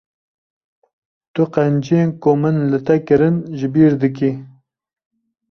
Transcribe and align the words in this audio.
Tu 1.33 1.41
qenciyên 1.53 2.07
ku 2.21 2.31
min 2.41 2.57
li 2.71 2.79
te 2.85 2.95
kirin 3.07 3.35
ji 3.57 3.67
bir 3.73 3.91
dikî. 4.01 4.31